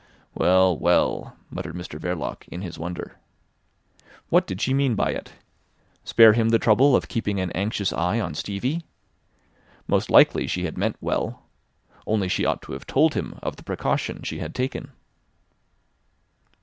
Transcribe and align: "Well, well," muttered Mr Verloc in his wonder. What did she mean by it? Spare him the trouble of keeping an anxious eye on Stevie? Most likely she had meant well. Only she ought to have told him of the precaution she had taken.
"Well, 0.33 0.75
well," 0.79 1.37
muttered 1.51 1.75
Mr 1.75 1.99
Verloc 1.99 2.47
in 2.47 2.63
his 2.63 2.79
wonder. 2.79 3.19
What 4.29 4.47
did 4.47 4.59
she 4.59 4.73
mean 4.73 4.95
by 4.95 5.11
it? 5.11 5.33
Spare 6.03 6.33
him 6.33 6.49
the 6.49 6.57
trouble 6.57 6.95
of 6.95 7.07
keeping 7.07 7.39
an 7.39 7.51
anxious 7.51 7.93
eye 7.93 8.19
on 8.19 8.33
Stevie? 8.33 8.83
Most 9.85 10.09
likely 10.09 10.47
she 10.47 10.63
had 10.65 10.75
meant 10.75 10.97
well. 11.01 11.43
Only 12.07 12.29
she 12.29 12.45
ought 12.47 12.63
to 12.63 12.71
have 12.73 12.87
told 12.87 13.13
him 13.13 13.37
of 13.43 13.57
the 13.57 13.63
precaution 13.63 14.23
she 14.23 14.39
had 14.39 14.55
taken. 14.55 14.91